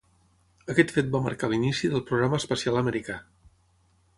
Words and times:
Aquest 0.73 0.93
fet 0.95 1.11
va 1.15 1.21
marcar 1.25 1.49
l'inici 1.51 1.91
del 1.93 2.03
programa 2.09 2.41
espacial 2.43 2.81
americà. 2.83 3.19